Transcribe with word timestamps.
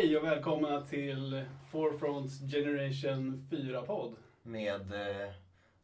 Hej 0.00 0.16
och 0.16 0.24
välkomna 0.24 0.80
till 0.80 1.44
Forefronts 1.70 2.40
Generation 2.52 3.48
4-podd. 3.50 4.16
Med 4.42 4.92
eh, 4.92 5.32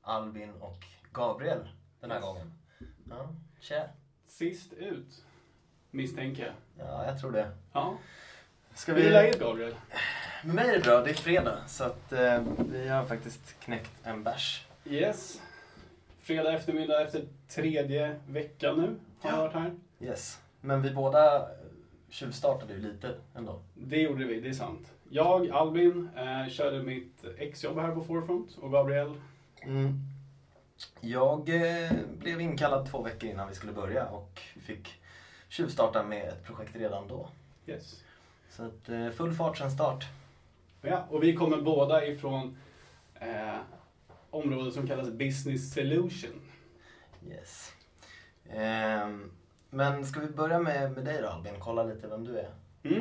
Albin 0.02 0.52
och 0.60 0.84
Gabriel 1.12 1.68
den 2.00 2.10
här 2.10 2.20
gången. 2.20 2.52
Ja, 3.10 3.28
tja. 3.60 3.88
Sist 4.26 4.72
ut, 4.72 5.24
misstänker 5.90 6.42
jag. 6.44 6.86
Ja, 6.86 7.06
jag 7.06 7.20
tror 7.20 7.32
det. 7.32 7.50
Ja. 7.72 7.98
Ska 8.74 8.92
Hur 8.94 9.06
är 9.06 9.10
läget 9.10 9.40
Gabriel? 9.40 9.74
Med 10.44 10.54
mig 10.54 10.68
är 10.68 10.72
det 10.72 10.84
bra, 10.84 11.00
det 11.00 11.10
är 11.10 11.14
fredag. 11.14 11.58
Så 11.66 11.84
att 11.84 12.12
eh, 12.12 12.42
vi 12.72 12.88
har 12.88 13.04
faktiskt 13.06 13.60
knäckt 13.60 13.92
en 14.02 14.22
bärs. 14.22 14.66
Yes. 14.84 15.40
Fredag 16.20 16.52
eftermiddag 16.52 17.02
efter 17.02 17.24
tredje 17.48 18.20
veckan 18.28 18.76
nu 18.80 18.96
har 19.20 19.30
jag 19.30 19.38
Ja. 19.38 19.42
varit 19.42 19.54
här. 19.54 19.74
Yes. 20.00 20.40
Men 20.60 20.82
vi 20.82 20.90
båda 20.90 21.48
tjuvstartade 22.08 22.74
ju 22.74 22.80
lite 22.80 23.14
ändå. 23.34 23.60
Det 23.74 24.00
gjorde 24.00 24.24
vi, 24.24 24.40
det 24.40 24.48
är 24.48 24.52
sant. 24.52 24.92
Jag, 25.10 25.50
Albin, 25.50 26.08
eh, 26.16 26.48
körde 26.48 26.82
mitt 26.82 27.24
exjobb 27.38 27.78
här 27.78 27.94
på 27.94 28.00
Forefront 28.00 28.58
och 28.60 28.72
Gabriel. 28.72 29.20
Mm. 29.62 30.00
Jag 31.00 31.48
eh, 31.48 31.90
blev 32.18 32.40
inkallad 32.40 32.90
två 32.90 33.02
veckor 33.02 33.30
innan 33.30 33.48
vi 33.48 33.54
skulle 33.54 33.72
börja 33.72 34.08
och 34.08 34.40
fick 34.60 34.88
tjuvstarta 35.48 36.02
med 36.02 36.28
ett 36.28 36.44
projekt 36.44 36.76
redan 36.76 37.08
då. 37.08 37.28
Yes. 37.66 38.02
Så 38.50 38.62
att 38.62 38.88
eh, 38.88 39.10
full 39.10 39.34
fart 39.34 39.58
sen 39.58 39.70
start. 39.70 40.04
Ja, 40.82 41.06
och 41.10 41.22
vi 41.22 41.36
kommer 41.36 41.56
båda 41.56 42.06
ifrån 42.06 42.58
eh, 43.14 43.58
området 44.30 44.74
som 44.74 44.86
kallas 44.86 45.10
Business 45.10 45.74
Solution. 45.74 46.40
Yes. 47.28 47.72
Ehm, 48.50 49.30
men 49.76 50.06
ska 50.06 50.20
vi 50.20 50.26
börja 50.26 50.58
med, 50.58 50.92
med 50.92 51.04
dig 51.04 51.22
då 51.22 51.28
Albin? 51.28 51.52
Kolla 51.58 51.84
lite 51.84 52.08
vem 52.08 52.24
du 52.24 52.38
är. 52.38 52.48
Mm. 52.82 53.00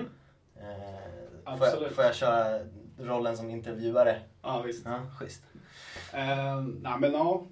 Ehm, 0.56 1.58
får, 1.58 1.68
jag, 1.68 1.92
får 1.92 2.04
jag 2.04 2.16
köra 2.16 2.60
rollen 3.00 3.38
som 3.38 3.50
intervjuare? 3.50 4.20
Ja, 4.42 4.62
visst. 4.62 4.86
Ja, 4.86 5.02
schysst. 5.20 5.44
Eh, 6.14 6.62
nej, 6.82 6.94
men 7.00 7.14
ja, 7.14 7.44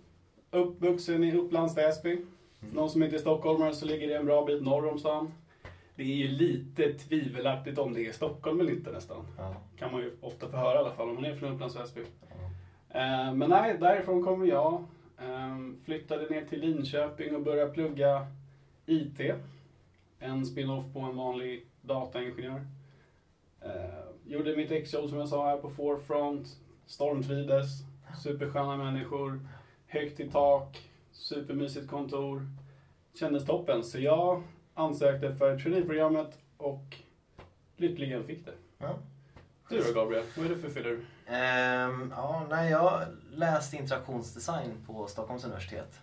uppvuxen 0.52 1.24
i 1.24 1.36
Upplands 1.36 1.78
Väsby. 1.78 2.12
Mm. 2.12 2.76
någon 2.76 2.90
som 2.90 3.04
inte 3.04 3.16
är 3.16 3.20
stockholmare 3.20 3.74
så 3.74 3.86
ligger 3.86 4.08
det 4.08 4.16
en 4.16 4.26
bra 4.26 4.46
bit 4.46 4.64
norr 4.64 4.92
om 4.92 5.00
stan. 5.00 5.34
Det 5.96 6.04
är 6.04 6.16
ju 6.16 6.28
lite 6.28 6.94
tvivelaktigt 6.94 7.80
om 7.80 7.94
det 7.94 8.08
är 8.08 8.12
Stockholm 8.12 8.60
eller 8.60 8.72
inte 8.72 8.92
nästan. 8.92 9.26
Ja. 9.38 9.56
Kan 9.78 9.92
man 9.92 10.02
ju 10.02 10.12
ofta 10.22 10.50
få 10.50 10.58
höra 10.58 10.76
i 10.76 10.78
alla 10.78 10.92
fall 10.92 11.10
om 11.10 11.16
man 11.16 11.26
är 11.26 11.36
från 11.36 11.54
Upplands 11.54 11.76
Väsby. 11.76 12.02
Ja. 12.30 13.00
Eh, 13.00 13.34
men 13.34 13.50
nej, 13.50 13.78
därifrån 13.80 14.24
kommer 14.24 14.46
jag. 14.46 14.84
Eh, 15.18 15.58
flyttade 15.86 16.30
ner 16.30 16.46
till 16.46 16.60
Linköping 16.60 17.36
och 17.36 17.42
började 17.42 17.72
plugga 17.72 18.28
IT. 18.86 19.20
En 20.20 20.46
spin-off 20.46 20.94
på 20.94 21.00
en 21.00 21.16
vanlig 21.16 21.66
dataingenjör. 21.82 22.68
Eh, 23.62 23.72
gjorde 24.26 24.56
mitt 24.56 24.72
exjobb 24.72 25.10
som 25.10 25.20
jag 25.20 25.30
sa 25.30 25.50
här 25.50 25.58
på 25.58 25.70
Forefront. 25.70 26.48
Stormtrivdes. 26.86 27.68
Supersköna 28.24 28.78
människor. 28.78 29.48
Högt 29.88 30.20
i 30.20 30.30
tak. 30.30 30.90
Supermysigt 31.12 31.90
kontor. 31.90 32.48
Kändes 33.14 33.46
toppen. 33.46 33.84
Så 33.84 34.00
jag 34.00 34.44
ansökte 34.74 35.36
för 35.36 35.60
traineeprogrammet 35.60 36.38
och 36.58 36.96
lyckligen 37.78 38.24
fick 38.24 38.46
det. 38.46 38.54
Ja. 38.78 39.00
Du 39.70 39.80
då 39.80 39.94
Gabriel, 39.94 40.24
vad 40.38 40.46
är 40.46 40.50
det 40.50 40.58
för 40.58 40.70
fyller? 40.70 41.00
Ehm, 41.26 42.14
ja, 42.16 42.46
nej, 42.50 42.72
jag 42.72 43.02
läste 43.32 43.76
interaktionsdesign 43.76 44.86
på 44.88 45.08
Stockholms 45.08 45.46
universitet. 45.46 46.00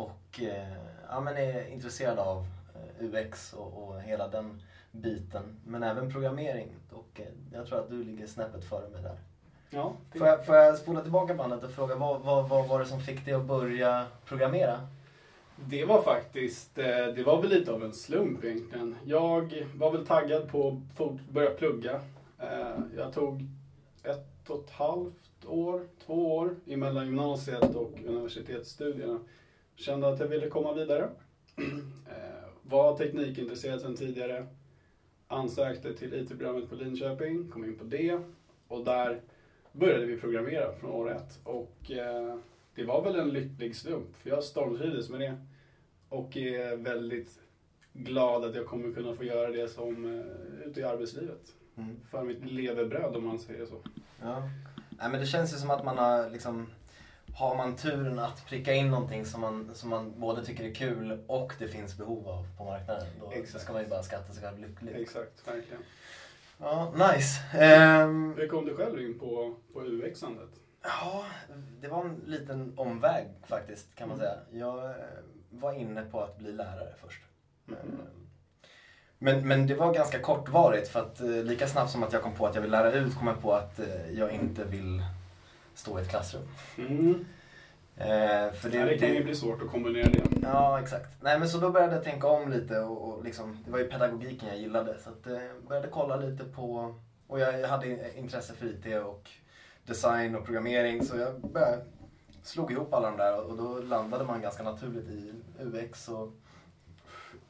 Och 0.00 0.40
eh, 0.42 0.72
ja, 1.08 1.20
men 1.20 1.36
är 1.36 1.68
intresserad 1.72 2.18
av 2.18 2.44
eh, 2.74 3.04
UX 3.04 3.52
och, 3.52 3.88
och 3.88 4.00
hela 4.00 4.28
den 4.28 4.62
biten. 4.92 5.42
Men 5.64 5.82
även 5.82 6.12
programmering. 6.12 6.68
Och 6.90 7.20
eh, 7.20 7.26
jag 7.52 7.66
tror 7.66 7.78
att 7.78 7.90
du 7.90 8.04
ligger 8.04 8.26
snäppet 8.26 8.64
före 8.64 8.88
mig 8.88 9.02
där. 9.02 9.16
Ja, 9.70 9.92
det- 10.12 10.18
Får 10.18 10.28
jag, 10.28 10.46
får 10.46 10.56
jag 10.56 10.78
spola 10.78 11.02
tillbaka 11.02 11.34
bandet 11.34 11.64
och 11.64 11.70
fråga 11.70 11.96
vad, 11.96 12.20
vad, 12.20 12.48
vad 12.48 12.68
var 12.68 12.78
det 12.80 12.86
som 12.86 13.00
fick 13.00 13.24
dig 13.24 13.34
att 13.34 13.44
börja 13.44 14.06
programmera? 14.24 14.80
Det 15.68 15.84
var 15.84 16.02
faktiskt, 16.02 16.78
eh, 16.78 16.84
det 16.86 17.22
var 17.26 17.42
väl 17.42 17.50
lite 17.50 17.72
av 17.72 17.84
en 17.84 17.92
slump 17.92 18.44
egentligen. 18.44 18.96
Jag 19.04 19.66
var 19.74 19.92
väl 19.92 20.06
taggad 20.06 20.48
på 20.48 20.80
att 20.98 21.20
börja 21.30 21.50
plugga. 21.50 22.00
Eh, 22.38 22.78
Jag 22.96 23.12
tog 23.12 23.42
ett 24.02 24.50
och 24.50 24.64
ett 24.64 24.70
halvt 24.70 25.44
år, 25.46 25.86
två 26.06 26.36
år 26.36 26.56
emellan 26.66 27.04
gymnasiet 27.06 27.74
och 27.74 27.90
universitetsstudierna. 28.06 29.18
Kände 29.80 30.08
att 30.08 30.20
jag 30.20 30.26
ville 30.26 30.48
komma 30.48 30.72
vidare. 30.74 31.08
Eh, 32.06 32.48
Var 32.62 32.96
teknikintresserad 32.96 33.80
sedan 33.80 33.96
tidigare. 33.96 34.46
Ansökte 35.28 35.94
till 35.94 36.14
IT-programmet 36.14 36.68
på 36.68 36.74
Linköping, 36.74 37.48
kom 37.50 37.64
in 37.64 37.78
på 37.78 37.84
det. 37.84 38.20
Och 38.68 38.84
där 38.84 39.20
började 39.72 40.06
vi 40.06 40.16
programmera 40.16 40.72
från 40.72 40.90
år 40.90 41.10
ett. 41.10 41.40
Och 41.44 41.90
eh, 41.90 42.36
det 42.74 42.84
var 42.84 43.04
väl 43.04 43.16
en 43.16 43.28
lycklig 43.28 43.76
slump, 43.76 44.16
för 44.16 44.30
jag 44.30 44.44
stormtrivdes 44.44 45.10
med 45.10 45.20
det. 45.20 45.36
Och 46.08 46.36
är 46.36 46.76
väldigt 46.76 47.40
glad 47.92 48.44
att 48.44 48.54
jag 48.54 48.66
kommer 48.66 48.94
kunna 48.94 49.14
få 49.14 49.24
göra 49.24 49.50
det 49.50 49.68
som 49.68 50.18
eh, 50.18 50.66
ute 50.68 50.80
i 50.80 50.84
arbetslivet. 50.84 51.54
Mm. 51.76 51.96
För 52.10 52.24
mitt 52.24 52.44
levebröd 52.52 53.16
om 53.16 53.26
man 53.26 53.38
säger 53.38 53.66
så. 53.66 53.76
Ja. 54.22 54.42
Nej, 54.90 55.10
men 55.10 55.20
det 55.20 55.26
känns 55.26 55.54
ju 55.54 55.56
som 55.56 55.70
att 55.70 55.84
man 55.84 55.98
har 55.98 56.30
liksom 56.30 56.66
har 57.34 57.56
man 57.56 57.76
turen 57.76 58.18
att 58.18 58.46
pricka 58.46 58.72
in 58.74 58.90
någonting 58.90 59.24
som 59.26 59.40
man, 59.40 59.70
som 59.74 59.90
man 59.90 60.20
både 60.20 60.44
tycker 60.44 60.64
är 60.64 60.74
kul 60.74 61.24
och 61.26 61.52
det 61.58 61.68
finns 61.68 61.96
behov 61.98 62.28
av 62.28 62.46
på 62.58 62.64
marknaden. 62.64 63.06
Då 63.20 63.30
Exakt. 63.32 63.64
ska 63.64 63.72
man 63.72 63.82
ju 63.82 63.88
bara 63.88 64.02
skatta 64.02 64.32
sig 64.32 64.42
själv 64.42 64.58
lycklig. 64.58 64.96
Exakt, 65.02 65.48
verkligen. 65.48 65.82
Ja, 66.58 66.92
nice. 67.14 67.58
Ehm, 67.58 68.34
Hur 68.36 68.48
kom 68.48 68.64
du 68.64 68.76
själv 68.76 69.00
in 69.00 69.18
på, 69.18 69.54
på 69.72 69.80
UX-andet? 69.82 70.50
ja, 70.82 71.24
det 71.80 71.88
var 71.88 72.04
en 72.04 72.22
liten 72.26 72.72
omväg 72.78 73.26
faktiskt 73.46 73.94
kan 73.94 74.08
man 74.08 74.20
Mm. 74.20 74.28
säga. 74.30 74.64
Jag 74.66 74.84
eh, 74.84 74.94
var 75.50 75.72
inne 75.72 76.02
på 76.02 76.20
att 76.20 76.38
bli 76.38 76.52
lärare 76.52 76.94
först. 77.02 77.22
Mm. 77.68 77.80
Ehm, 77.80 78.00
Men, 79.18 79.48
men 79.48 79.66
det 79.66 79.74
var 79.74 79.94
ganska 79.94 80.18
kortvarigt 80.18 80.88
för 80.88 81.00
att 81.00 81.20
eh, 81.20 81.26
lika 81.28 81.66
snabbt 81.68 81.90
som 81.90 82.02
att 82.02 82.12
jag 82.12 82.22
kom 82.22 82.34
på 82.34 82.46
att 82.46 82.54
jag 82.54 82.62
vill 82.62 82.70
lära 82.70 82.92
ut 82.92 83.14
kom 83.18 83.26
jag 83.26 83.40
på 83.42 83.52
att 83.52 83.78
eh, 83.78 84.10
jag 84.12 84.32
inte 84.32 84.64
vill 84.64 85.02
stå 85.80 85.98
i 85.98 86.02
ett 86.02 86.08
klassrum. 86.08 86.42
Mm. 86.78 87.26
Eh, 87.96 88.52
för 88.52 88.70
Det, 88.70 88.84
det 88.84 88.98
kan 88.98 89.14
ju 89.14 89.24
bli 89.24 89.34
svårt 89.34 89.62
att 89.62 89.70
kombinera 89.70 90.10
det. 90.10 90.22
Ja, 90.42 90.80
exakt. 90.80 91.08
Nej, 91.20 91.38
men 91.38 91.48
så 91.48 91.58
då 91.58 91.70
började 91.70 91.94
jag 91.94 92.04
tänka 92.04 92.26
om 92.26 92.50
lite 92.50 92.80
och, 92.80 93.08
och 93.08 93.24
liksom, 93.24 93.58
det 93.64 93.70
var 93.70 93.78
ju 93.78 93.88
pedagogiken 93.88 94.48
jag 94.48 94.58
gillade. 94.58 94.98
Så 94.98 95.10
att, 95.10 95.26
eh, 95.26 95.68
började 95.68 95.88
kolla 95.88 96.16
lite 96.16 96.44
på, 96.44 96.94
och 97.26 97.40
jag, 97.40 97.60
jag 97.60 97.68
hade 97.68 98.18
intresse 98.18 98.54
för 98.54 98.66
IT 98.66 99.04
och 99.04 99.30
design 99.86 100.34
och 100.34 100.44
programmering 100.44 101.04
så 101.04 101.16
jag 101.16 101.40
började, 101.40 101.84
slog 102.42 102.72
ihop 102.72 102.94
alla 102.94 103.10
de 103.10 103.16
där 103.16 103.40
och 103.40 103.56
då 103.56 103.78
landade 103.78 104.24
man 104.24 104.42
ganska 104.42 104.62
naturligt 104.62 105.08
i 105.08 105.32
UX 105.60 106.08
och 106.08 106.32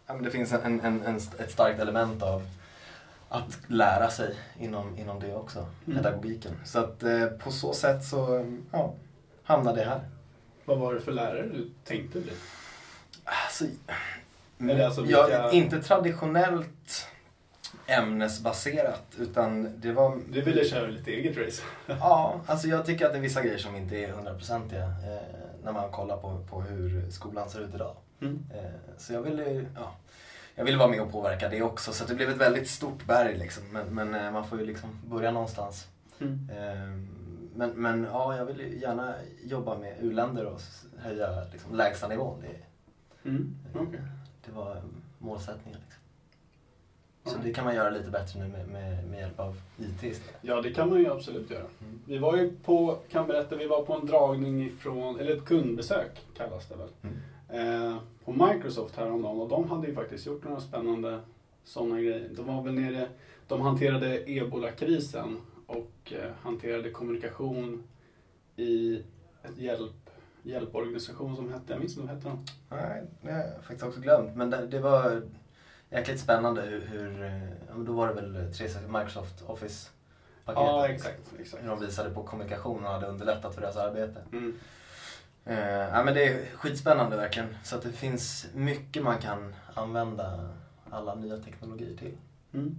ja, 0.07 0.15
men 0.15 0.23
det 0.23 0.31
finns 0.31 0.53
en, 0.53 0.81
en, 0.81 1.03
en, 1.03 1.17
ett 1.17 1.51
starkt 1.51 1.81
element 1.81 2.23
av 2.23 2.43
att 3.33 3.59
lära 3.67 4.11
sig 4.11 4.35
inom, 4.59 4.99
inom 4.99 5.21
det 5.21 5.35
också, 5.35 5.67
Mm. 5.87 5.97
pedagogiken. 6.03 6.53
Så 6.65 6.79
att 6.79 7.03
eh, 7.03 7.27
på 7.27 7.51
så 7.51 7.73
sätt 7.73 8.05
så 8.05 8.47
ja, 8.73 8.95
hamnade 9.43 9.81
jag 9.83 9.89
här. 9.89 10.01
Vad 10.65 10.79
var 10.79 10.95
det 10.95 11.01
för 11.01 11.13
lärare 11.13 11.43
du 11.43 11.71
tänkte 11.85 12.21
bli? 12.21 12.33
Alltså, 13.25 13.65
Eller 14.59 14.85
alltså 14.85 15.03
vilka- 15.03 15.51
inte 15.51 15.83
traditionellt 15.83 17.07
ämnesbaserat 17.87 19.03
utan 19.19 19.81
det 19.81 19.93
var... 19.93 20.19
Du 20.33 20.41
ville 20.41 20.65
köra 20.65 20.87
lite 20.87 21.11
eget 21.11 21.37
race. 21.37 21.63
Ja, 22.01 22.41
alltså 22.47 22.69
jag 22.69 22.87
tycker 22.87 23.07
att 23.07 23.13
det 23.13 23.19
är 23.19 23.23
vissa 23.23 23.43
grejer 23.43 23.59
som 23.59 23.77
inte 23.77 23.97
är 23.97 24.09
hundraprocentiga 24.13 24.83
eh, 24.85 25.23
när 25.65 25.73
man 25.73 25.91
kollar 25.91 26.17
på, 26.17 26.45
på 26.51 26.61
hur 26.61 27.11
skolan 27.11 27.51
ser 27.51 27.61
ut 27.61 27.75
idag. 27.75 27.97
Mm. 28.21 28.45
Eh, 28.55 28.71
så 28.99 29.13
jag 29.13 29.23
ville, 29.23 29.65
ja, 29.77 29.93
jag 30.55 30.65
ville 30.65 30.79
vara 30.79 30.89
med 30.89 31.01
och 31.01 31.13
påverka 31.13 31.49
det 31.49 31.63
också 31.63 31.93
så 31.93 32.05
det 32.05 32.15
blev 32.15 32.31
ett 32.31 32.37
väldigt 32.37 32.69
stort 32.69 33.07
berg 33.07 33.39
liksom. 33.39 33.65
Men, 33.73 33.87
men 33.95 34.15
eh, 34.15 34.33
man 34.33 34.47
får 34.49 34.59
ju 34.61 34.67
liksom 34.67 34.91
börja 35.07 35.31
någonstans. 35.31 35.89
Mm. 36.21 36.51
Eh, 36.51 37.11
men, 37.55 37.71
men 37.71 38.05
ja, 38.13 38.37
jag 38.37 38.45
vill 38.45 38.61
ju 38.61 38.79
gärna 38.81 39.15
jobba 39.45 39.79
med 39.79 39.97
u-länder 40.01 40.45
och 40.45 40.61
höja 40.99 41.45
liksom, 41.53 41.75
lägsta 41.75 42.09
nivån. 42.09 42.41
Det, 42.41 42.57
Mm. 43.25 43.57
Okej. 43.75 44.01
Det 44.47 44.53
var 44.53 44.77
eh, 44.77 44.83
målsättningen. 45.19 45.81
Liksom. 45.81 46.01
Så 47.33 47.39
det 47.47 47.53
kan 47.53 47.65
man 47.65 47.75
göra 47.75 47.91
lite 47.91 48.11
bättre 48.11 48.41
nu 48.41 48.49
med, 48.49 48.69
med, 48.69 49.09
med 49.09 49.21
hjälp 49.21 49.41
av 49.41 49.61
IT 49.79 50.03
istället. 50.03 50.39
Ja, 50.41 50.61
det 50.61 50.73
kan 50.73 50.89
man 50.91 50.99
ju 50.99 51.13
absolut 51.13 51.51
göra. 51.51 51.65
Mm. 51.81 52.01
Vi 52.07 52.19
var 52.19 52.37
ju 52.37 52.53
på, 52.65 52.99
kan 53.11 53.27
berätta, 53.27 53.57
vi 53.57 53.67
var 53.67 53.83
på 53.83 53.95
en 53.95 54.07
dragning 54.07 54.67
ifrån, 54.67 55.21
eller 55.21 55.37
ett 55.37 55.45
kundbesök 55.45 56.27
kallas 56.37 56.69
det 56.69 56.77
väl. 56.77 56.89
Mm. 57.03 57.17
Eh, 57.53 57.97
på 58.25 58.33
Microsoft 58.33 58.97
häromdagen 58.97 59.41
och 59.41 59.49
de 59.49 59.71
hade 59.71 59.87
ju 59.87 59.95
faktiskt 59.95 60.27
gjort 60.27 60.45
några 60.45 60.61
spännande 60.61 61.21
sådana 61.65 62.01
grejer. 62.01 62.29
De 62.37 62.47
var 62.47 62.63
väl 62.63 62.75
nere, 62.75 63.09
de 63.49 63.61
hanterade 63.61 64.31
ebola-krisen 64.31 65.41
och 65.67 66.13
eh, 66.13 66.31
hanterade 66.43 66.91
kommunikation 66.91 67.83
i 68.57 69.03
ett 69.43 69.59
hjälp, 69.59 70.11
hjälporganisation 70.43 71.37
som 71.37 71.53
hette, 71.53 71.73
jag 71.73 71.81
minns 71.81 71.97
inte 71.97 72.07
vad 72.07 72.17
hette 72.17 72.29
de? 72.29 72.45
Nej, 72.69 73.03
det 73.23 73.33
har 73.33 73.39
jag 73.39 73.65
faktiskt 73.65 73.83
också 73.83 74.01
glömt. 74.01 74.37
Men 74.37 74.51
det, 74.51 74.67
det 74.67 74.81
var 74.81 75.23
jäkligt 75.91 76.21
spännande 76.21 76.63
hur, 76.63 76.81
hur 76.81 77.23
eh, 77.23 77.49
ja, 77.69 77.75
då 77.77 77.93
var 77.93 78.09
det 78.09 78.15
väl 78.15 78.33
360 78.33 78.79
Microsoft 78.89 79.43
Office-paketet. 79.47 80.63
Ja, 80.63 80.89
exakt. 80.89 81.21
exakt. 81.41 81.63
Hur 81.63 81.69
de 81.69 81.81
visade 81.81 82.11
på 82.11 82.23
kommunikation 82.23 82.85
och 82.85 82.93
hade 82.93 83.07
underlättat 83.07 83.55
för 83.55 83.61
deras 83.61 83.77
arbete. 83.77 84.21
Mm. 84.33 84.59
Eh, 85.45 85.59
ja, 85.69 86.05
men 86.05 86.15
det 86.15 86.25
är 86.25 86.57
skitspännande 86.57 87.17
verkligen. 87.17 87.49
Så 87.65 87.77
att 87.77 87.83
det 87.83 87.93
finns 87.93 88.47
mycket 88.55 89.03
man 89.03 89.19
kan 89.19 89.55
använda 89.75 90.49
alla 90.91 91.15
nya 91.15 91.37
teknologier 91.37 91.97
till. 91.97 92.15
Mm. 92.53 92.79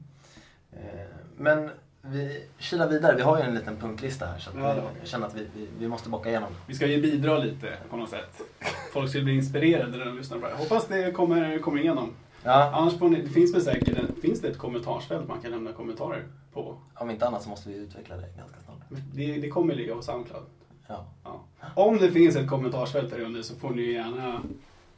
Eh, 0.71 1.05
men 1.37 1.69
vi 2.01 2.47
kilar 2.57 2.89
vidare. 2.89 3.15
Vi 3.15 3.21
har 3.21 3.37
ju 3.37 3.43
en 3.43 3.53
liten 3.55 3.77
punktlista 3.77 4.25
här 4.25 4.39
så 4.39 4.49
att 4.49 4.55
Ja, 4.55 4.83
vi, 5.01 5.07
känner 5.07 5.27
att 5.27 5.35
vi, 5.35 5.47
vi, 5.55 5.67
vi 5.79 5.87
måste 5.87 6.09
bocka 6.09 6.29
igenom. 6.29 6.49
Vi 6.67 6.75
ska 6.75 6.87
ju 6.87 7.01
bidra 7.01 7.37
lite 7.37 7.77
på 7.89 7.97
något 7.97 8.09
sätt. 8.09 8.41
Folk 8.93 9.09
ska 9.09 9.21
bli 9.21 9.35
inspirerade 9.35 9.97
när 9.97 10.05
de 10.05 10.17
lyssnar 10.17 10.39
på 10.39 10.47
det. 10.47 10.53
Hoppas 10.53 10.87
det 10.87 11.11
kommer, 11.11 11.59
kommer 11.59 11.81
igenom. 11.81 12.13
Ja, 12.43 12.71
Annars 12.73 13.01
ni, 13.01 13.21
det 13.21 13.29
finns 13.29 13.55
väl 13.55 13.61
säkert 13.61 14.19
finns 14.21 14.41
det 14.41 14.47
ett 14.47 14.57
kommentarsfält 14.57 15.27
man 15.27 15.41
kan 15.41 15.51
lämna 15.51 15.73
kommentarer 15.73 16.27
på. 16.53 16.77
om 16.95 17.09
inte 17.09 17.27
annat 17.27 17.43
så 17.43 17.49
måste 17.49 17.69
vi 17.69 17.75
utveckla 17.75 18.15
det 18.15 18.27
ganska 18.37 18.59
snart. 18.65 18.77
Det, 19.13 19.39
det 19.39 19.49
kommer 19.49 19.75
ligga 19.75 19.95
på 19.95 20.01
Soundcloud. 20.01 20.45
Ja. 20.87 21.05
Ja. 21.23 21.43
Om 21.75 21.97
det 21.97 22.11
finns 22.11 22.35
ett 22.35 22.49
kommentarsfält 22.49 23.09
där 23.09 23.19
under 23.19 23.41
så 23.41 23.55
får 23.55 23.69
ni 23.69 23.91
gärna 23.91 24.41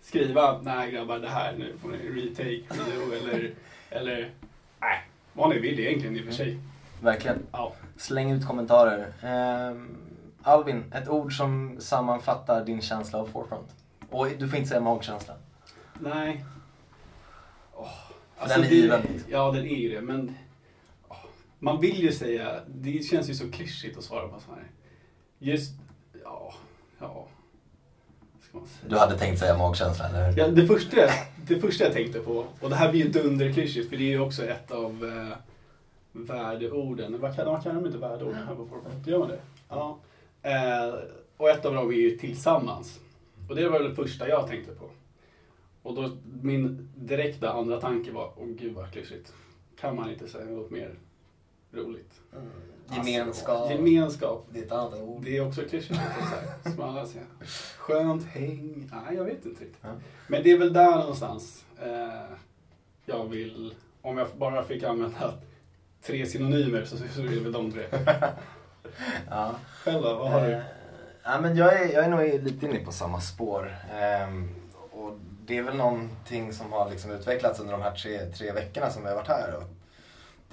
skriva 0.02 0.62
nej 0.62 0.92
grabbar 0.92 1.20
det 1.20 1.30
här 1.30 1.56
nu 1.58 1.74
får 1.82 1.90
ni 1.90 1.98
retake 1.98 2.82
eller, 3.22 3.54
eller 3.90 4.32
nej, 4.80 5.08
vad 5.34 5.50
ni 5.50 5.60
vill 5.60 5.80
egentligen 5.80 6.16
i 6.16 6.22
och 6.22 6.26
för 6.26 6.32
sig. 6.32 6.60
Verkligen. 7.02 7.38
Ja. 7.52 7.74
Släng 7.98 8.32
ut 8.32 8.48
kommentarer. 8.48 9.14
Ehm, 9.22 9.98
Albin, 10.42 10.84
ett 10.94 11.10
ord 11.10 11.38
som 11.38 11.76
sammanfattar 11.80 12.66
din 12.66 12.82
känsla 12.82 13.20
av 13.20 13.26
forefront. 13.26 13.76
Och 14.10 14.28
du 14.40 14.48
får 14.50 14.58
inte 14.58 14.70
säga 14.70 14.82
magkänsla. 14.82 15.34
Nej. 16.00 16.46
Åh, 17.74 17.88
För 18.36 18.50
den 18.50 18.64
är 18.64 18.70
given. 18.70 19.02
Ja, 19.30 19.52
den 19.52 19.66
är 19.66 19.76
ju 19.76 19.90
det. 19.96 20.02
Men 20.02 20.36
åh, 21.08 21.18
man 21.60 21.82
vill 21.82 22.00
ju 22.00 22.12
säga, 22.12 22.60
det 22.68 23.06
känns 23.06 23.30
ju 23.30 23.34
så 23.36 23.52
klyschigt 23.52 23.98
att 23.98 24.04
svara 24.04 24.28
på 24.28 24.40
så 24.40 24.52
här. 24.52 24.64
Just, 25.40 25.72
ja, 26.24 26.54
ja. 27.00 27.28
Du 28.88 28.98
hade 28.98 29.18
tänkt 29.18 29.40
säga 29.40 29.58
magkänsla, 29.58 30.08
eller 30.10 30.30
hur? 30.32 30.38
Ja, 30.40 30.48
det, 30.48 30.68
första, 30.68 30.98
jag- 30.98 31.12
det 31.48 31.60
första 31.60 31.84
jag 31.84 31.94
tänkte 31.94 32.20
på, 32.20 32.46
och 32.62 32.70
det 32.70 32.76
här 32.76 32.92
blir 32.92 33.06
ju 33.06 33.10
dunderklyschigt 33.12 33.90
för 33.90 33.98
det 33.98 34.04
är 34.04 34.10
ju 34.10 34.20
också 34.20 34.46
ett 34.46 34.72
av 34.72 35.06
eh, 35.06 35.38
värdeorden. 36.12 37.20
Vad 37.20 37.36
kan, 37.36 37.46
vad 37.46 37.64
kan 37.64 37.76
de 37.76 37.86
inte 37.86 37.98
värdeord 37.98 38.34
här 38.34 38.56
på 38.56 38.66
Fortnite? 38.66 39.10
Gör 39.12 39.20
man 39.20 39.28
det? 39.30 39.40
Ja. 39.70 39.98
Eh, 40.42 40.94
och 41.38 41.50
ett 41.50 41.66
av 41.66 41.74
dem 41.74 41.90
är 41.90 41.94
ju 41.94 42.18
tillsammans. 42.18 43.00
Och 43.50 43.56
det 43.56 43.70
var 43.70 43.80
väl 43.80 43.90
det 43.90 43.96
första 43.96 44.28
jag 44.28 44.48
tänkte 44.48 44.72
på. 44.72 44.86
Och 45.84 45.96
då 45.96 46.10
min 46.42 46.90
direkta 46.96 47.52
andra 47.54 47.82
tanke 47.82 48.12
var, 48.12 48.32
åh 48.38 48.48
gud 48.48 48.74
vad 48.74 48.92
klyschigt. 48.92 49.34
Kan 49.80 49.96
man 49.96 50.10
inte 50.12 50.28
säga 50.28 50.46
något 50.46 50.72
mer 50.72 50.96
roligt? 51.74 52.12
Mm. 52.34 52.50
Gemenskap. 53.06 53.58
Alltså, 53.58 53.74
gemenskap. 53.74 54.46
Det 54.50 54.60
är 54.60 54.64
ett 54.64 54.72
annat 54.72 54.94
ord. 55.02 55.24
Det 55.26 55.38
är 55.38 55.48
också 55.48 55.62
klyschigt. 55.62 56.00
så 56.20 56.26
här, 56.26 56.72
Som 56.76 56.84
alla 56.84 57.06
säger. 57.06 57.26
Skönt 57.78 58.26
häng. 58.26 58.90
Nej, 58.92 59.16
jag 59.16 59.24
vet 59.24 59.46
inte 59.46 59.50
riktigt. 59.64 59.78
Ja. 59.82 59.90
Men 60.28 60.44
det 60.44 60.52
är 60.52 60.58
väl 60.58 60.74
där 60.74 60.98
någonstans 60.98 61.66
eh, 61.82 62.36
jag 63.06 63.26
vill, 63.26 63.76
om 64.02 64.18
jag 64.18 64.28
bara 64.38 64.64
fick 64.64 64.84
använda 64.84 65.34
tre 66.02 66.26
synonymer 66.26 66.86
så, 66.86 66.98
så 66.98 67.22
är 67.22 67.28
det 67.28 67.40
väl 67.40 67.52
de 67.52 67.72
tre. 67.72 67.84
Ja. 69.30 69.56
Själv 69.84 70.02
då, 70.04 70.16
vad 70.16 70.32
har 70.32 70.40
Eh, 70.40 70.46
du? 70.48 70.62
ja, 71.24 71.42
men 71.42 71.56
jag, 71.58 71.82
är, 71.82 71.94
jag 71.94 72.06
är 72.06 72.10
nog 72.10 72.44
lite 72.44 72.66
inne 72.66 72.80
på 72.80 72.92
samma 72.92 73.22
spår. 73.22 73.76
Ehm, 73.94 74.50
och 74.92 75.18
det 75.46 75.58
är 75.58 75.64
väl 75.64 75.76
någonting 75.76 76.54
som 76.54 76.72
har 76.72 76.90
liksom 76.90 77.12
utvecklats 77.12 77.60
under 77.60 77.72
de 77.74 77.82
här 77.82 77.96
tre, 77.96 78.26
tre 78.26 78.52
veckorna 78.52 78.90
som 78.90 79.02
vi 79.04 79.10
har 79.10 79.16
varit 79.16 79.28
här. 79.28 79.56
Och 79.56 79.64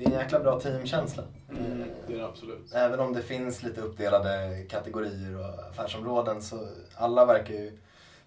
det 0.01 0.07
är 0.07 0.11
en 0.11 0.19
jäkla 0.19 0.41
bra 0.41 0.61
teamkänsla. 0.61 1.23
Mm, 1.51 1.85
det 2.07 2.15
är 2.15 2.19
det 2.19 2.27
absolut. 2.27 2.73
Även 2.75 3.01
om 3.01 3.13
det 3.13 3.23
finns 3.23 3.63
lite 3.63 3.81
uppdelade 3.81 4.63
kategorier 4.69 5.39
och 5.39 5.69
affärsområden 5.71 6.43
så 6.43 6.69
alla 6.95 7.25
verkar 7.25 7.55
ju 7.55 7.79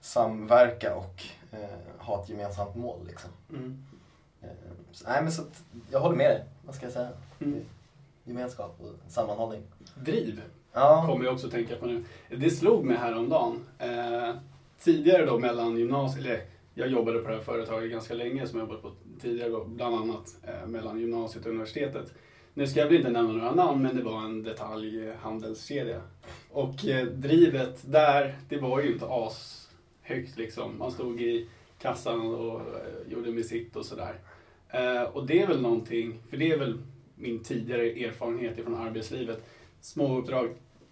samverka 0.01 0.95
och 0.95 1.23
eh, 1.51 2.05
ha 2.05 2.23
ett 2.23 2.29
gemensamt 2.29 2.75
mål. 2.75 3.07
Liksom. 3.07 3.29
Mm. 3.49 3.85
Eh, 4.41 4.49
så, 4.91 5.07
nej, 5.07 5.23
men 5.23 5.31
så 5.31 5.41
att, 5.41 5.63
jag 5.91 5.99
håller 5.99 6.15
med 6.15 6.29
dig. 6.29 6.43
Vad 6.65 6.75
ska 6.75 6.85
jag 6.85 6.93
säga? 6.93 7.09
Mm. 7.39 7.65
Gemenskap 8.23 8.75
och 8.79 9.11
sammanhållning. 9.11 9.63
Driv 9.95 10.41
Ja, 10.73 11.05
kommer 11.07 11.25
jag 11.25 11.33
också 11.33 11.49
tänka 11.49 11.75
på 11.75 11.85
nu. 11.85 12.03
Det 12.29 12.49
slog 12.49 12.85
mig 12.85 12.97
häromdagen. 12.97 13.65
Eh, 13.79 14.35
tidigare 14.79 15.25
då 15.25 15.39
mellan 15.39 15.77
gymnasiet, 15.77 16.25
eller 16.25 16.41
jag 16.73 16.87
jobbade 16.87 17.19
på 17.19 17.27
det 17.27 17.35
här 17.35 17.41
företaget 17.41 17.91
ganska 17.91 18.13
länge 18.13 18.47
som 18.47 18.59
jag 18.59 18.67
jobbat 18.67 18.81
på 18.81 18.91
tidigare 19.21 19.49
då, 19.49 19.65
bland 19.65 19.95
annat 19.95 20.35
eh, 20.43 20.67
mellan 20.67 20.99
gymnasiet 20.99 21.45
och 21.45 21.51
universitetet. 21.51 22.13
Nu 22.53 22.67
ska 22.67 22.79
jag 22.79 22.87
väl 22.87 22.95
inte 22.95 23.09
nämna 23.09 23.33
några 23.33 23.55
namn 23.55 23.81
men 23.81 23.95
det 23.95 24.03
var 24.03 24.21
en 24.21 24.43
detaljhandelskedja. 24.43 26.01
Och 26.51 26.85
eh, 26.85 27.05
drivet 27.05 27.91
där, 27.91 28.35
det 28.49 28.57
var 28.57 28.81
ju 28.81 28.93
inte 28.93 29.05
ashögt 29.09 30.37
liksom. 30.37 30.77
Man 30.77 30.91
stod 30.91 31.21
i 31.21 31.49
kassan 31.79 32.21
och 32.21 32.59
eh, 32.59 33.11
gjorde 33.11 33.31
med 33.31 33.45
sitt 33.45 33.75
och 33.75 33.85
sådär. 33.85 34.15
Eh, 34.69 35.03
och 35.03 35.25
det 35.25 35.41
är 35.41 35.47
väl 35.47 35.61
någonting, 35.61 36.19
för 36.29 36.37
det 36.37 36.51
är 36.51 36.57
väl 36.57 36.77
min 37.15 37.43
tidigare 37.43 37.91
erfarenhet 37.91 38.63
från 38.63 38.75
arbetslivet, 38.75 39.43
små 39.81 40.17
uppdrag 40.17 40.49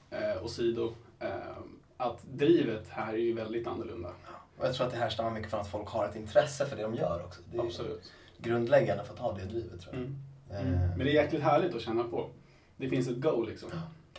eh, 0.09 0.43
och 0.43 0.49
sido, 0.49 0.93
eh, 1.19 1.57
att 1.97 2.23
drivet 2.31 2.89
här 2.89 3.13
är 3.13 3.17
ju 3.17 3.33
väldigt 3.33 3.67
annorlunda 3.67 4.13
och 4.61 4.67
jag 4.67 4.75
tror 4.75 4.87
att 4.87 4.93
det 4.93 4.99
härstammar 4.99 5.31
mycket 5.31 5.49
från 5.49 5.59
att 5.61 5.67
folk 5.67 5.87
har 5.89 6.05
ett 6.05 6.15
intresse 6.15 6.65
för 6.65 6.75
det 6.75 6.81
de 6.83 6.95
gör 6.95 7.21
också. 7.25 7.41
Det 7.51 7.57
är 7.57 7.61
Absolut. 7.61 8.11
grundläggande 8.37 9.03
för 9.03 9.13
att 9.13 9.19
ha 9.19 9.33
det 9.33 9.43
drivet 9.45 9.81
tror 9.81 9.93
jag. 9.95 10.01
Mm. 10.03 10.15
Eh, 10.49 10.61
Mm. 10.61 10.89
Men 10.89 10.99
det 10.99 11.09
är 11.11 11.23
jäkligt 11.23 11.41
härligt 11.43 11.75
att 11.75 11.81
känna 11.81 12.03
på. 12.03 12.29
Det 12.77 12.89
finns 12.89 13.07
ett 13.07 13.17
go 13.21 13.43
liksom. 13.43 13.69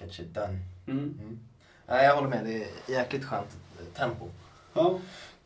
Get 0.01 0.13
shit 0.13 0.35
done. 0.35 0.59
Mm. 0.87 0.99
Mm. 1.21 1.41
Nej, 1.87 2.05
jag 2.07 2.15
håller 2.15 2.29
med. 2.29 2.45
Det 2.45 2.63
är 2.65 2.67
jäkligt 2.99 3.25
skönt 3.25 3.57
tempo. 3.95 4.27
Ja. 4.75 4.99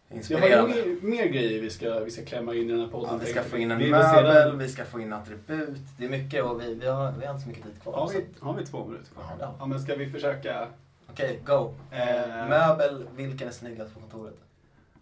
Vi 0.08 0.34
har 0.34 0.68
ju 0.68 1.00
mer, 1.02 1.26
grejer 1.26 1.62
vi 1.62 1.70
ska, 1.70 2.00
vi 2.00 2.10
ska 2.10 2.24
klämma 2.24 2.54
in 2.54 2.68
i 2.68 2.72
den 2.72 2.80
här 2.80 2.88
podden. 2.88 3.10
Ja, 3.12 3.18
vi 3.24 3.30
ska 3.30 3.42
få 3.42 3.56
in 3.58 3.70
en 3.70 3.78
Vi 3.78 3.90
möbel, 3.90 4.56
vi 4.56 4.68
ska 4.68 4.84
få 4.84 5.00
in 5.00 5.12
attribut. 5.12 5.78
Det 5.98 6.04
är 6.04 6.08
mycket 6.08 6.44
och 6.44 6.60
vi, 6.62 6.74
vi, 6.74 6.86
har, 6.86 7.12
vi 7.12 7.26
har 7.26 7.32
inte 7.32 7.42
så 7.42 7.48
mycket 7.48 7.64
tid 7.64 7.82
kvar. 7.82 7.92
Har 7.92 8.08
vi, 8.08 8.24
har 8.40 8.54
vi 8.54 8.66
två 8.66 8.84
minuter 8.84 9.10
kvar? 9.12 9.24
Ja. 9.40 9.54
Ja, 9.58 9.66
men 9.66 9.80
ska 9.80 9.94
vi 9.94 10.10
försöka? 10.10 10.68
Okej, 11.10 11.40
go. 11.44 11.74
Eh, 11.90 12.40
Eh. 12.42 12.48
möbel, 12.48 13.06
vilken 13.16 13.48
är 13.48 13.52
snyggast 13.52 13.94
på 13.94 14.00
kontoret? 14.00 14.34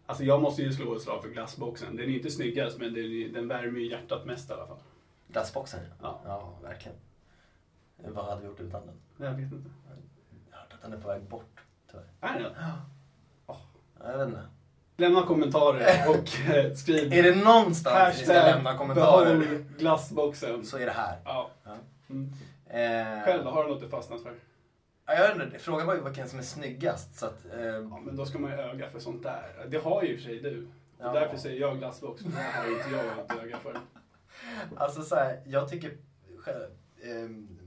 Alltså 0.07 0.25
jag 0.25 0.43
måste 0.43 0.63
ju 0.63 0.73
slå 0.73 0.95
ett 0.97 1.03
slag 1.03 1.23
för 1.23 1.29
glassboxen. 1.31 1.97
Den 1.97 2.05
är 2.11 2.15
inte 2.17 2.31
snyggast 2.31 2.79
men 2.79 2.95
den, 2.95 3.33
den 3.33 3.49
värmer 3.49 3.79
ju 3.81 3.91
hjärtat 3.91 4.25
mest 4.27 4.51
i 4.51 4.53
alla 4.53 4.67
fall. 4.67 4.79
Glassboxen 5.29 5.81
Ja. 6.03 6.21
Ja, 6.27 6.59
verkligen. 6.63 6.97
Vad 7.97 8.25
hade 8.25 8.41
vi 8.41 8.47
gjort 8.47 8.61
utan 8.61 8.87
den? 8.87 9.27
Jag 9.27 9.35
vet 9.35 9.53
inte. 9.53 9.71
Jag 10.51 10.57
har 10.57 10.63
hört 10.63 10.73
att 10.73 10.83
den 10.83 10.93
är 10.93 10.97
på 10.99 11.09
väg 11.09 11.23
bort, 11.23 11.61
tyvärr. 11.91 12.05
Är 12.21 12.41
det? 12.41 12.57
Ja, 13.47 13.61
Jag 14.05 14.19
vet 14.19 14.29
inte. 14.29 14.43
Lämna 14.97 15.23
kommentarer 15.23 16.09
och 16.09 16.51
eh, 16.55 16.75
skriv 16.75 17.13
Är 17.13 17.23
det 17.23 17.45
någonstans 17.45 18.21
vi 18.21 18.25
ska 18.25 18.33
lämna 18.33 18.79
kommentarer 18.79 19.39
behåll 19.39 19.65
glassboxen. 19.79 20.65
så 20.67 20.79
är 20.79 20.87
det 20.87 20.93
här. 20.93 21.19
Ja. 21.25 21.51
Ja. 21.65 21.77
Mm. 22.11 22.33
Eh, 22.67 23.25
Själv 23.25 23.45
har 23.47 23.65
du 23.65 23.71
något 23.71 23.81
du 23.81 23.89
fastnat 23.89 24.23
för? 24.23 24.35
Ja, 25.07 25.15
jag 25.15 25.35
vet 25.35 25.47
inte, 25.47 25.59
frågan 25.59 25.87
var 25.87 25.95
ju 25.95 26.01
vilken 26.05 26.29
som 26.29 26.39
är 26.39 26.43
snyggast. 26.43 27.19
Så 27.19 27.27
att, 27.27 27.45
eh, 27.55 27.65
Ja, 27.65 28.01
men 28.05 28.17
då 28.17 28.27
ska 28.27 28.39
man 28.39 28.51
ju 28.51 28.57
öga 28.57 28.91
för 28.91 28.99
sånt 28.99 29.23
där. 29.23 29.67
Det 29.69 29.79
har 29.79 30.03
ju 30.03 30.09
i 30.13 30.17
och 30.17 30.19
för 30.21 30.25
sig 30.29 30.41
du. 30.41 30.69
Ja. 30.99 31.13
Därför 31.13 31.37
säger 31.37 31.61
jag 31.61 31.79
glassbox, 31.79 32.23
för 32.23 32.31
det 32.31 32.37
har 32.37 32.71
inte 32.79 32.91
jag 32.91 33.19
ett 33.25 33.45
öga 33.45 33.59
för. 33.59 33.77
Alltså 34.77 35.03
så 35.03 35.15
här, 35.15 35.41
jag 35.47 35.69
tycker 35.69 35.91
ehm, 37.05 37.59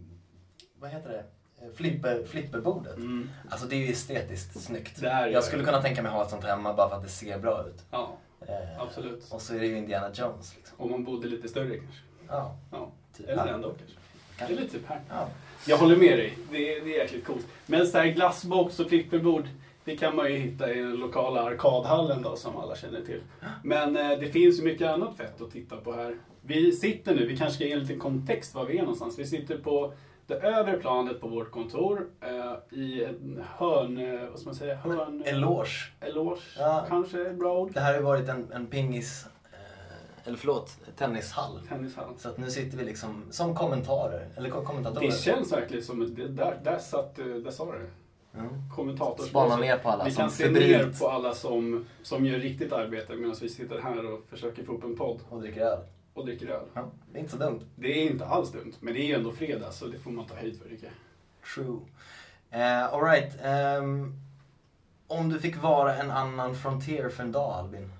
vad 0.79 0.89
heter 0.89 1.09
det? 1.09 1.23
Eh, 1.65 1.71
Flipper, 1.75 2.25
flipperbordet. 2.25 2.95
Mm. 2.97 3.29
Alltså 3.49 3.67
det 3.67 3.75
är 3.75 3.79
ju 3.85 3.91
estetiskt 3.91 4.61
snyggt. 4.61 5.01
Det 5.01 5.07
är 5.09 5.25
det 5.25 5.31
jag 5.31 5.43
skulle 5.43 5.63
kunna 5.63 5.81
tänka 5.81 6.01
mig 6.03 6.11
ha 6.11 6.23
ett 6.23 6.29
sånt 6.29 6.43
hemma 6.43 6.73
bara 6.73 6.89
för 6.89 6.95
att 6.95 7.03
det 7.03 7.09
ser 7.09 7.39
bra 7.39 7.67
ut. 7.67 7.85
Ja, 7.91 8.17
Eh, 8.47 8.81
absolut. 8.81 9.31
Och 9.31 9.41
så 9.41 9.55
är 9.55 9.59
det 9.59 9.65
ju 9.67 9.77
Indiana 9.77 10.09
Jones 10.13 10.55
liksom. 10.55 10.79
Om 10.81 10.91
man 10.91 11.03
bodde 11.03 11.27
lite 11.27 11.47
större 11.47 11.77
kanske. 11.77 12.01
Ja, 12.27 12.57
Ja. 12.71 12.91
typ 13.17 13.27
Eller 13.29 13.47
ändå 13.47 13.69
kanske. 13.69 13.97
Kanske. 14.37 14.55
Eller 14.57 14.67
typ 14.67 14.87
här. 14.87 15.01
Ja. 15.09 15.29
Jag 15.67 15.77
håller 15.77 15.95
med 15.95 16.17
dig. 16.17 16.37
Det 16.51 16.77
är, 16.77 16.85
det 16.85 16.95
är 16.95 16.99
jäkligt 16.99 17.25
coolt. 17.25 17.47
Men 17.65 17.87
så 17.87 17.97
här 17.97 18.07
glassbox 18.07 18.79
och 18.79 18.89
flipperbord, 18.89 19.43
det 19.83 19.97
kan 19.97 20.15
man 20.15 20.31
ju 20.31 20.37
hitta 20.37 20.73
i 20.73 20.79
den 20.79 20.95
lokala 20.95 21.41
arkadhallen 21.41 22.21
då, 22.21 22.35
som 22.35 22.57
alla 22.57 22.75
känner 22.75 23.01
till. 23.01 23.21
Men 23.63 23.97
eh, 23.97 24.19
det 24.19 24.27
finns 24.27 24.59
ju 24.59 24.63
mycket 24.63 24.87
annat 24.89 25.17
fett 25.17 25.41
att 25.41 25.51
titta 25.51 25.77
på 25.77 25.93
här. 25.93 26.15
Vi 26.41 26.71
sitter 26.71 27.15
nu, 27.15 27.25
vi 27.27 27.37
kanske 27.37 27.55
ska 27.55 27.63
ge 27.65 27.71
en 27.71 27.79
liten 27.79 27.99
kontext 27.99 28.55
var 28.55 28.65
vi 28.65 28.77
är 28.77 28.81
någonstans. 28.81 29.19
Vi 29.19 29.25
sitter 29.25 29.57
på 29.57 29.93
det 30.27 30.33
övre 30.35 30.77
planet 30.77 31.21
på 31.21 31.27
vårt 31.27 31.51
kontor 31.51 32.07
eh, 32.21 32.79
i 32.79 33.03
en 33.03 33.43
hörn, 33.57 33.97
eh, 33.97 34.29
vad 34.29 34.39
ska 34.39 34.49
man 34.49 34.55
säga, 34.55 34.75
hörn... 34.75 35.23
Eloge. 35.25 35.91
Eloge, 36.01 36.41
Ja. 36.59 36.85
kanske 36.89 37.21
är 37.21 37.25
ett 37.25 37.39
bra 37.39 37.57
ord. 37.59 37.71
Det 37.73 37.79
här 37.79 37.91
har 37.93 37.99
ju 37.99 38.05
varit 38.05 38.29
en, 38.29 38.51
en 38.53 38.65
pingis, 38.67 39.25
eh, 39.25 39.31
eller 40.27 40.37
förlåt, 40.37 40.77
tennishall. 40.97 41.59
Tennishall. 41.69 42.13
Så 42.17 42.29
att 42.29 42.37
nu 42.37 42.49
sitter 42.51 42.77
vi 42.77 42.83
liksom 42.83 43.23
som 43.31 43.55
kommentarer, 43.55 44.29
eller 44.35 44.49
ko- 44.49 44.63
kommentatorer. 44.63 45.05
Det 45.07 45.17
känns 45.17 45.51
verkligen 45.51 45.83
som, 45.83 46.15
det, 46.15 46.27
där, 46.27 46.59
där 46.63 46.79
satt, 46.79 47.19
eh, 47.19 47.25
där 47.25 47.51
sa 47.51 47.71
du. 47.71 47.89
Mm. 48.39 48.49
Kommentator. 48.75 49.23
Spana 49.23 49.57
ner 49.57 49.77
på 49.77 49.89
alla 49.89 50.03
Vi 50.05 50.11
som 50.11 50.21
kan 50.21 50.31
se 50.31 50.49
ner 50.49 50.93
på 50.99 51.09
alla 51.09 51.33
som, 51.33 51.85
som 52.03 52.25
gör 52.25 52.39
riktigt 52.39 52.73
arbete 52.73 53.15
medan 53.15 53.35
vi 53.41 53.49
sitter 53.49 53.79
här 53.79 54.13
och 54.13 54.25
försöker 54.29 54.63
få 54.63 54.71
upp 54.73 54.83
en 54.83 54.95
podd. 54.95 55.19
och 55.29 55.41
dricker 55.41 55.61
öl. 55.61 55.79
och 56.13 56.25
dricker 56.25 56.47
öl. 56.47 56.65
Ja, 56.73 56.85
det 57.11 57.17
är 57.17 57.19
inte 57.19 57.31
så 57.31 57.37
dumt. 57.37 57.61
Det 57.75 57.87
är 57.87 58.11
inte 58.11 58.25
alls 58.25 58.51
dumt, 58.51 58.73
men 58.79 58.93
det 58.93 58.99
är 58.99 59.05
ju 59.07 59.13
ändå 59.13 59.31
fredag 59.31 59.71
så 59.71 59.87
det 59.87 59.99
får 59.99 60.11
man 60.11 60.25
ta 60.25 60.35
höjd 60.35 60.59
för 60.61 60.69
tycker 60.69 60.85
jag. 60.85 60.93
True. 61.55 61.79
Uh, 62.53 62.93
Alright. 62.93 63.33
Um, 63.81 64.13
om 65.07 65.29
du 65.29 65.39
fick 65.39 65.61
vara 65.61 65.95
en 65.95 66.11
annan 66.11 66.55
frontier 66.55 67.09
för 67.09 67.23
en 67.23 67.31
dag 67.31 67.51
Albin, 67.53 67.91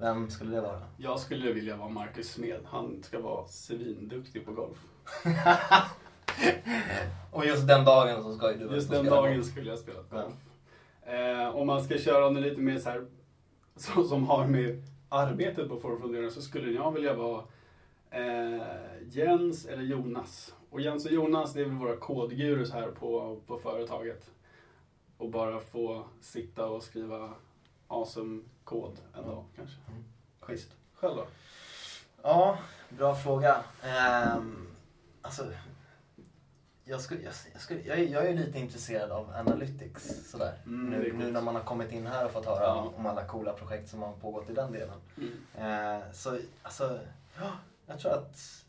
vem 0.00 0.30
skulle 0.30 0.56
det 0.56 0.60
vara? 0.60 0.82
Jag 0.96 1.20
skulle 1.20 1.52
vilja 1.52 1.76
vara 1.76 1.88
Marcus 1.88 2.32
Smed. 2.32 2.60
Han 2.64 3.02
ska 3.02 3.20
vara 3.20 3.46
svinduktig 3.46 4.46
på 4.46 4.52
golf. 4.52 4.78
Och 7.30 7.46
just 7.46 7.68
den 7.68 7.84
dagen 7.84 8.22
så 8.22 8.32
ska 8.32 8.52
du 8.52 8.74
Just 8.74 8.90
den 8.90 9.06
dagen 9.06 9.44
skulle 9.44 9.70
jag 9.70 9.78
spela 9.78 9.98
golf. 10.10 10.32
Eh, 11.02 11.56
om 11.56 11.66
man 11.66 11.84
ska 11.84 11.98
köra 11.98 12.30
något 12.30 12.42
lite 12.42 12.60
mer 12.60 12.78
så 12.78 12.90
här, 12.90 13.06
så, 13.76 14.04
som 14.04 14.26
har 14.26 14.46
med 14.46 14.82
arbetet 15.08 15.68
på 15.68 15.76
göra, 16.14 16.30
så 16.30 16.42
skulle 16.42 16.72
jag 16.72 16.92
vilja 16.92 17.14
vara 17.14 17.44
eh, 18.10 18.62
Jens 19.08 19.66
eller 19.66 19.82
Jonas. 19.82 20.54
Och 20.70 20.80
Jens 20.80 21.06
och 21.06 21.12
Jonas, 21.12 21.52
det 21.52 21.60
är 21.60 21.64
väl 21.64 21.74
våra 21.74 21.96
kodgurus 21.96 22.72
här 22.72 22.88
på, 22.88 23.40
på 23.46 23.58
företaget. 23.58 24.30
Och 25.18 25.30
bara 25.30 25.60
få 25.60 26.04
sitta 26.20 26.66
och 26.66 26.82
skriva 26.82 27.30
awesome 27.90 28.42
kod 28.64 28.98
en 29.16 29.26
dag 29.26 29.44
kanske. 29.56 29.76
Mm. 29.88 30.04
Schysst. 30.40 30.68
Själv 30.94 31.16
då? 31.16 31.26
Ja, 32.22 32.58
bra 32.88 33.14
fråga. 33.14 33.64
Um, 34.36 34.68
alltså, 35.22 35.46
jag, 36.84 37.00
skulle, 37.00 37.22
jag, 37.22 37.32
jag, 37.52 37.60
skulle, 37.62 37.80
jag, 37.80 37.98
är, 37.98 38.04
jag 38.08 38.26
är 38.26 38.34
lite 38.34 38.58
intresserad 38.58 39.10
av 39.10 39.30
analytics 39.34 40.30
sådär. 40.30 40.58
Mm, 40.66 40.90
nu, 40.90 41.12
nu 41.12 41.30
när 41.32 41.40
man 41.40 41.54
har 41.54 41.62
kommit 41.62 41.92
in 41.92 42.06
här 42.06 42.24
och 42.24 42.30
fått 42.30 42.46
höra 42.46 42.64
Ja. 42.64 42.92
om 42.96 43.06
alla 43.06 43.24
coola 43.24 43.52
projekt 43.52 43.88
som 43.90 44.02
har 44.02 44.12
pågått 44.12 44.50
i 44.50 44.52
den 44.54 44.72
delen. 44.72 45.00
Mm. 45.16 45.98
Eh, 45.98 46.12
så 46.12 46.38
alltså, 46.62 47.00
ja, 47.40 47.50
jag 47.86 47.98
tror 48.00 48.12
att 48.12 48.64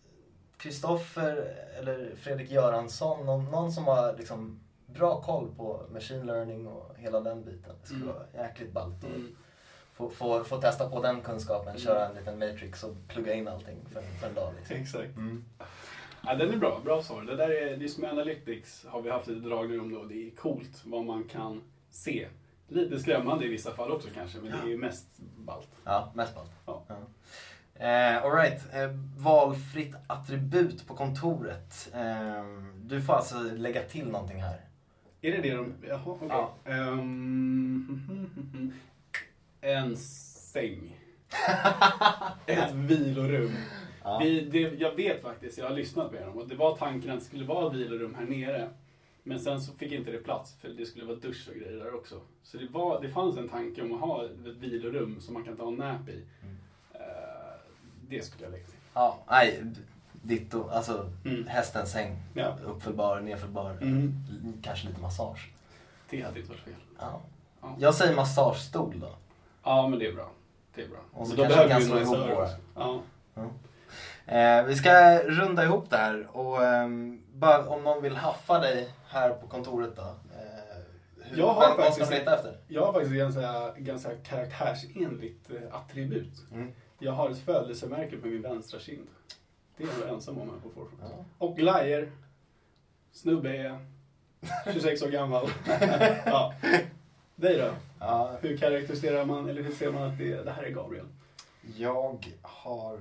Kristoffer 0.58 1.36
eller 1.80 2.16
Fredrik 2.16 2.52
Göransson, 2.52 3.26
någon, 3.26 3.46
någon 3.46 3.72
som 3.72 3.86
har 3.86 4.14
liksom 4.18 4.60
bra 4.94 5.22
koll 5.22 5.56
på 5.58 5.82
machine 5.94 6.26
learning 6.26 6.68
och 6.68 6.96
hela 6.98 7.20
den 7.22 7.44
biten. 7.46 7.76
Det 7.82 7.88
skulle 7.88 8.04
Mm. 8.04 8.16
vara 8.16 8.48
jäkligt 8.48 8.72
ballt 8.72 8.98
att 9.04 9.04
Mm. 9.04 9.36
få, 9.94 10.10
få, 10.10 10.44
få 10.44 10.62
testa 10.62 10.90
på 10.90 11.02
den 11.02 11.22
kunskapen, 11.22 11.68
Mm. 11.70 11.80
köra 11.82 12.08
en 12.08 12.16
liten 12.16 12.40
matrix 12.40 12.84
och 12.84 12.96
plugga 13.08 13.34
in 13.34 13.48
allting 13.48 13.78
för, 13.94 14.02
för 14.02 14.28
en 14.28 14.34
dag. 14.34 14.54
Liksom. 14.60 14.76
Exakt. 14.78 15.18
Mm. 15.18 15.46
Ja, 16.26 16.36
den 16.36 16.54
är 16.54 16.58
bra. 16.58 16.82
Bra 16.86 17.04
svar. 17.04 17.22
Det 17.22 17.36
där 17.36 17.50
är, 17.50 17.78
just 17.78 17.98
med 18.00 18.10
Analytics 18.10 18.86
har 18.90 19.02
vi 19.02 19.10
haft 19.10 19.28
lite 19.28 19.48
dragningar 19.50 19.82
om 19.82 19.90
det 19.92 19.98
och 19.98 20.08
det 20.08 20.28
är 20.28 20.36
coolt 20.36 20.82
vad 20.86 21.06
man 21.06 21.24
kan 21.24 21.62
se. 21.90 22.28
Lite 22.68 23.00
skrämmande 23.00 23.46
i 23.46 23.48
vissa 23.48 23.72
fall 23.72 23.92
också 23.92 24.08
kanske, 24.16 24.38
men 24.40 24.52
det 24.52 24.58
är 24.58 24.68
ju 24.68 24.78
mest 24.78 25.08
ballt. 25.38 25.68
Ja, 25.84 26.12
mest 26.16 26.36
ballt. 26.36 26.52
Ja. 26.66 26.84
Ja. 26.88 26.96
Eh, 27.86 28.24
Alright, 28.24 28.74
eh, 28.74 28.90
valfritt 29.18 29.96
attribut 30.08 30.88
på 30.88 30.96
kontoret. 30.96 31.90
Eh, 31.94 32.46
du 32.84 33.02
får 33.02 33.14
alltså 33.14 33.36
lägga 33.40 33.84
till 33.84 34.08
någonting 34.08 34.42
här. 34.44 34.62
Är 35.22 35.32
det 35.32 35.42
det 35.42 35.56
de... 35.56 35.74
Jaha, 35.88 36.02
okej. 36.06 36.28
Ja. 36.30 36.56
Ehm, 36.66 38.02
en 39.62 39.98
säng. 39.98 40.98
Ett 42.46 42.72
vilorum. 42.74 43.52
Ja. 44.04 44.20
Vi, 44.24 44.42
det, 44.42 44.60
jag 44.60 44.96
vet 44.96 45.22
faktiskt, 45.22 45.58
jag 45.58 45.66
har 45.66 45.76
lyssnat 45.76 46.12
med 46.12 46.22
dem 46.28 46.38
och 46.38 46.48
det 46.48 46.56
var 46.56 46.78
tanken 46.78 47.12
att 47.12 47.20
det 47.20 47.26
skulle 47.26 47.46
vara 47.46 47.70
vilorum 47.70 48.16
här 48.16 48.26
nere. 48.26 48.70
Men 49.24 49.40
sen 49.40 49.62
så 49.62 49.74
fick 49.74 49.92
inte 49.92 50.12
det 50.12 50.18
plats 50.18 50.56
för 50.62 50.70
det 50.70 50.86
skulle 50.86 51.06
vara 51.06 51.18
dusch 51.18 51.50
och 51.50 51.56
grejer 51.56 51.80
där 51.80 51.96
också. 51.96 52.22
Så 52.44 52.58
det, 52.58 52.68
var, 52.68 53.02
det 53.02 53.10
fanns 53.10 53.38
en 53.38 53.50
tanke 53.50 53.82
om 53.82 53.94
att 53.94 54.00
ha 54.00 54.26
ett 54.26 54.32
vilorum 54.60 55.22
som 55.22 55.34
man 55.34 55.44
kan 55.44 55.58
ta 55.58 55.68
en 55.68 55.76
nap 55.76 56.10
i. 56.10 56.26
Mm. 56.42 56.58
Eh, 56.94 57.02
det 58.10 58.22
skulle 58.22 58.44
jag 58.44 58.52
lägga 58.52 58.66
till. 58.66 58.76
Ja, 58.94 59.20
nej, 59.30 59.64
ditto. 60.22 60.70
Alltså, 60.70 61.10
Mm. 61.26 61.48
hästens 61.48 61.92
säng. 61.92 62.16
Ja. 62.34 62.56
Uppfällbar, 62.66 63.20
nedfällbar. 63.20 63.72
Mm. 63.72 64.24
Kanske 64.64 64.88
lite 64.88 65.02
massage. 65.02 65.52
Det 66.10 66.22
hade 66.22 66.40
inte 66.40 66.50
varit 66.52 66.62
fel. 66.62 66.74
Ja. 67.00 67.22
Ja. 67.62 67.76
Jag 67.80 67.96
säger 67.96 68.16
massagestol 68.16 69.00
då. 69.00 69.10
Ja, 69.64 69.88
men 69.88 70.00
det 70.00 70.08
är 70.08 70.14
bra. 70.14 70.30
Det 70.76 70.82
är 70.84 70.88
bra. 70.88 71.00
Och 71.14 71.28
så 71.28 71.36
Men 71.36 71.44
kanske 71.50 71.64
vi 71.64 71.70
kan 71.70 71.82
slå 71.82 72.00
ihop 72.00 72.18
våra. 72.18 72.44
också. 72.44 72.56
Ja. 72.76 73.02
Eh, 74.26 74.64
vi 74.66 74.76
ska 74.76 75.20
runda 75.24 75.64
ihop 75.64 75.90
det 75.90 75.98
här 75.98 76.28
och 76.38 76.64
ehm, 76.66 77.22
bara 77.34 77.68
om 77.70 77.84
någon 77.84 78.04
vill 78.04 78.16
haffa 78.16 78.60
dig 78.60 78.90
här 79.08 79.30
på 79.30 79.48
kontoret 79.48 79.96
då. 79.96 80.02
Eh, 80.02 80.08
hur, 81.24 81.38
Jag 81.40 81.48
har 81.54 81.64
ska 81.74 81.82
faktiskt- 81.84 82.12
leta 82.12 82.36
efter? 82.36 82.58
Jag 82.68 82.86
har 82.86 82.94
faktiskt 82.94 83.16
ganska, 83.16 83.74
ganska 83.78 84.10
karaktärsenligt 84.16 85.50
eh, 85.52 85.76
attribut. 85.76 86.34
Mm. 86.52 86.72
Jag 87.00 87.12
har 87.12 87.30
ett 87.30 87.40
födelsemärke 87.40 88.18
på 88.18 88.28
min 88.28 88.42
vänstra 88.42 88.80
kind. 88.80 89.08
Det 89.82 90.02
är 90.04 90.08
jag 90.08 90.16
ensam 90.16 90.38
om 90.42 90.50
här 90.50 90.58
på 90.64 90.70
Forefront. 90.70 91.02
Ja. 91.02 91.26
Och 91.38 91.58
glajjor. 91.58 92.12
Snubbe 93.12 93.50
är 93.58 93.64
jag. 93.64 93.78
26 94.74 95.02
år 95.02 95.08
gammal. 95.08 95.48
ja. 96.26 96.54
Dig 97.36 97.58
då? 97.58 97.70
Ja, 98.00 98.38
Hur 98.42 98.58
karaktäriserar 98.58 99.26
man, 99.26 99.50
eller 99.50 99.62
hur 99.62 99.72
ser 99.72 99.92
man 99.92 100.04
att 100.04 100.18
det, 100.18 100.44
det 100.44 100.52
här 100.52 100.64
är 100.64 100.70
Gabriel? 100.70 101.06
jag 101.78 102.26
har... 102.42 102.94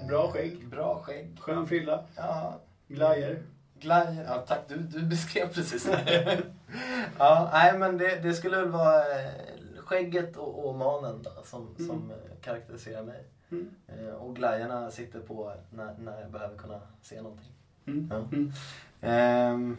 eh, 0.00 0.06
Bra 0.08 0.30
skägg. 0.32 0.68
Bra 0.68 1.02
skägg. 1.02 1.36
Skön 1.40 1.66
frilla, 1.66 2.04
Ja, 2.16 2.60
glajjor. 2.88 3.42
glajjor. 3.80 4.24
Ja, 4.24 4.38
tack. 4.48 4.60
Du, 4.68 4.76
du 4.76 5.02
beskrev 5.02 5.52
precis 5.54 5.84
det. 5.84 6.42
ja, 7.18 7.50
nej 7.52 7.78
men 7.78 7.98
det, 7.98 8.16
det 8.22 8.34
skulle 8.34 8.56
väl 8.56 8.68
vara 8.70 9.20
eh, 9.20 9.30
skägget 9.78 10.36
och, 10.36 10.66
och 10.68 10.74
manen 10.74 11.22
då, 11.22 11.30
som, 11.44 11.74
Mm. 11.78 11.86
som 11.88 12.10
eh, 12.10 12.16
karaktäriserar 12.42 13.02
mig. 13.02 13.24
Mm. 13.50 13.70
Eh, 13.88 14.14
och 14.14 14.36
glajjorna 14.36 14.90
sitter 14.90 15.20
på 15.20 15.52
när, 15.70 15.94
när 15.98 16.20
jag 16.20 16.30
behöver 16.30 16.56
kunna 16.56 16.80
se 17.02 17.22
någonting. 17.22 17.52
Mm. 17.86 18.08
Ja. 18.10 18.16
Mm. 18.16 18.52
Ehm, 19.00 19.76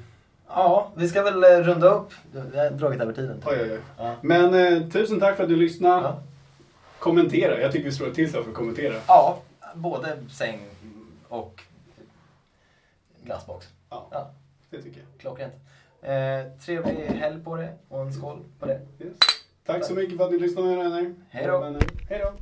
ja, 0.48 0.92
vi 0.96 1.10
ska 1.10 1.24
väl 1.24 1.44
eh, 1.44 1.48
runda 1.50 1.88
upp. 1.90 2.14
Vi 2.32 2.60
har 2.60 2.70
dragit 2.70 3.02
över 3.02 3.14
tiden. 3.14 3.44
Oj, 3.46 3.58
oj, 3.62 3.72
oj. 3.72 3.80
Ja. 3.98 4.16
Men 4.22 4.54
eh, 4.54 4.90
tusen 4.90 5.20
tack 5.20 5.36
för 5.36 5.44
att 5.44 5.50
du 5.50 5.56
lyssnade. 5.56 6.02
Ja. 6.02 6.22
Kommentera. 7.00 7.62
Jag 7.62 7.72
tycker 7.72 7.86
vi 7.86 7.92
slår 7.92 8.10
till 8.10 8.30
slag 8.32 8.44
för 8.44 8.52
att 8.52 8.58
kommentera. 8.58 8.94
ja, 9.08 9.42
både 9.76 10.18
säng 10.30 10.60
och 11.28 11.64
glassbox. 13.24 13.68
Ja, 13.90 14.32
det 14.70 14.82
tycker 14.82 15.00
jag. 15.00 15.08
klockrent. 15.20 15.54
Eh, 16.02 16.60
trevlig 16.66 16.94
helg 16.94 17.44
på 17.44 17.56
det 17.56 17.74
och 17.90 18.02
en 18.02 18.14
skål 18.14 18.44
på 18.60 18.66
det. 18.66 18.82
Yes. 19.00 19.18
Tack 19.66 19.86
så 19.86 19.94
mycket 19.94 20.18
för 20.18 20.26
att 20.26 20.32
ni 20.32 20.40
lyssnade 20.40 20.76
vänner. 20.76 21.16
Hej 21.30 21.48
då. 21.48 21.80
Hej 22.10 22.20
då. 22.24 22.34